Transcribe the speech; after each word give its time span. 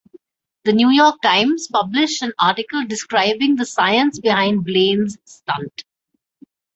"The 0.63 0.73
New 0.73 0.89
York 0.89 1.21
Times" 1.21 1.67
published 1.67 2.23
an 2.23 2.33
article 2.39 2.83
describing 2.87 3.55
the 3.55 3.67
science 3.67 4.17
behind 4.19 4.65
Blaine's 4.65 5.15
stunt. 5.25 5.83